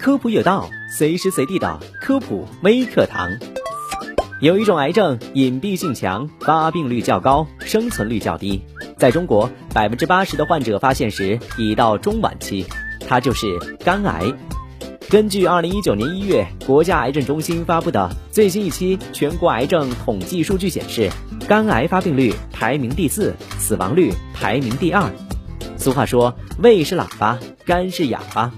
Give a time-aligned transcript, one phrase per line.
[0.00, 3.28] 科普有道，随时随地的科普微课堂。
[4.40, 8.62] 有一种癌症隐蔽性强，发病率较高，生存率较低。
[8.96, 12.64] 在中国，百分之八十的患者发现时已到中晚期，
[13.06, 14.24] 它就是肝癌。
[15.10, 21.10] 根据二零一九年一月国家癌症中心发布的最新一期全国癌症统计数据显示，
[21.46, 25.10] 肝癌发病率排名第四，死亡率排名第二。
[25.76, 28.50] 俗话说，胃是喇叭，肝是哑巴。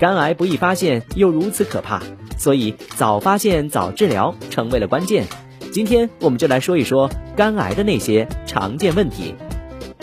[0.00, 2.00] 肝癌不易发现，又如此可怕，
[2.38, 5.26] 所以早发现、早治疗成为了关键。
[5.70, 9.34] 今天我们就来说一说肝癌的那些常见问题。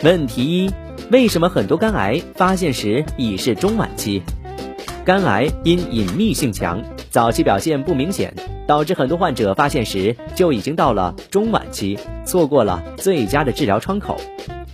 [0.03, 0.71] 问题一：
[1.09, 4.21] 为什么很多肝癌发现时已是中晚期？
[5.03, 8.31] 肝癌因隐秘性强，早期表现不明显，
[8.67, 14.21] 导致很多患者发现时就已经到了中晚期，错过了最佳的治疗窗口。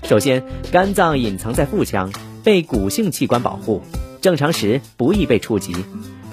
[0.04, 2.12] 首先，肝脏隐藏在腹腔，
[2.44, 3.82] 被骨性器官保护。
[4.24, 5.76] 正常时不易被触及，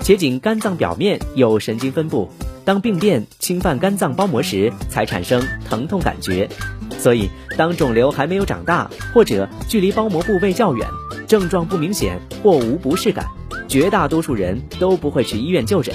[0.01, 2.30] 且仅肝脏表面有神经分布，
[2.65, 6.49] 当病变侵犯肝脏包膜时才产生疼痛感觉。
[7.01, 10.87] 所以，当肿瘤还没有长大或者距离包膜部位较远，
[11.27, 13.27] 症状不明显或无不适感，
[13.66, 15.93] 绝大多数人都不会去医院就诊。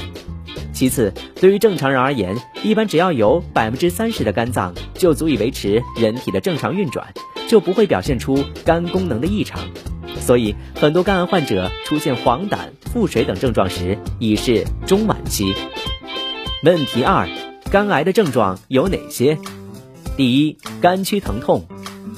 [0.74, 7.08] 其次，对于正常人而言，一般只要有百分之三十的肝脏就足以维持人体的正常运转，
[7.48, 9.62] 就不会表现出肝功能的异常。
[10.26, 12.58] 所以，很多肝癌患者出现黄疸、
[12.92, 15.54] 腹水等症状时，已是中晚期。
[16.64, 17.30] 问题二：
[17.70, 19.38] 肝癌的症状有哪些？
[20.18, 21.68] 第一，肝区疼痛。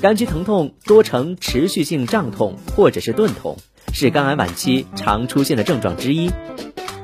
[0.02, 3.58] 肝区疼痛多呈持续性胀痛或者是钝痛，
[3.92, 6.32] 是肝癌晚期常出现的症状之一。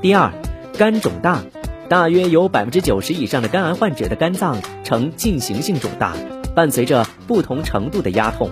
[0.01, 0.31] 第二，
[0.77, 1.43] 肝肿大，
[1.89, 6.13] 大约有百分之九十以上的肝癌患者的肝脏呈进行性肿大，
[6.55, 8.49] 伴随着不同程度的压痛。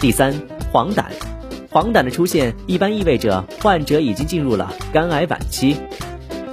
[0.00, 0.32] 第三，
[0.72, 1.04] 黄疸。
[1.72, 5.76] 黄疸的出现一般意味着患者已经进入了肝癌晚期。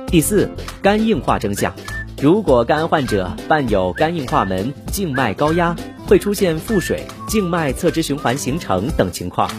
[0.05, 0.47] 第四，
[0.83, 1.73] 肝硬化征象，
[2.21, 5.75] 如果肝癌患者伴有肝硬化门、静脉高压，
[6.05, 9.49] 会出现腹水、静脉侧支循环形成等情况。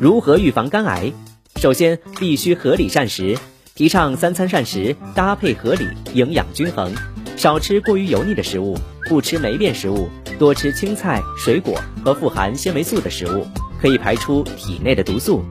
[0.00, 1.12] 如何预防肝癌？
[1.56, 3.36] 首先必须合理膳食，
[3.74, 6.90] 提倡三餐膳食搭配合理，营养均衡，
[7.36, 8.74] 少吃过于油腻的食物，
[9.06, 10.08] 不吃霉变食物，
[10.38, 13.46] 多吃青菜、水果和富含纤维素的食物。
[13.84, 15.44] 可以排出体内的毒素。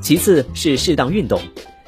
[0.00, 1.40] 其次是适当运动，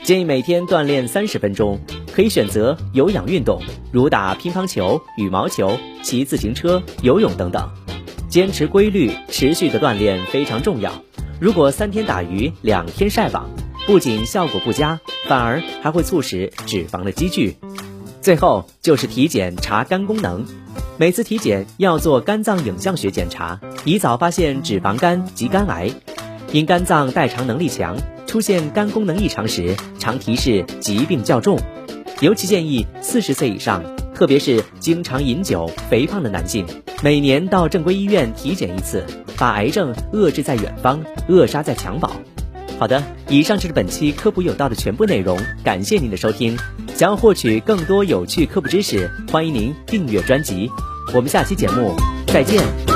[0.02, 1.78] 建议每天锻炼三十分钟，
[2.12, 7.70] 可以选择有氧运动，如打乒乓球、羽毛球、骑自行车、游泳等等。
[8.28, 10.92] 坚持规律、持续的锻炼非常重要。
[11.40, 13.48] 如果三天打鱼两天晒网，
[13.86, 14.98] 不仅效果不佳，
[15.28, 17.56] 反而还会促使脂肪的积聚。
[18.26, 20.44] 最后就是体检查肝功能。
[20.98, 25.92] 每次体检要做肝脏影像学检查，以早发现脂肪肝及肝癌。
[26.50, 31.56] 因肝脏代偿能力强，出现肝功能异常时，常提示疾病较重。
[32.18, 36.66] 尤其建议四十岁以上，特别是经常饮酒、肥胖的男性，
[37.04, 39.06] 每年到正规医院体检一次，
[39.38, 42.10] 把癌症遏制在远方，扼杀在襁褓。
[42.80, 46.58] 好的，以上就是本期科普有道的全部内容，感谢您的收听。
[46.96, 50.70] 想要获取更多有趣科普知识，欢迎您订阅专辑。
[51.14, 51.94] 我们下期节目
[52.26, 52.95] 再见。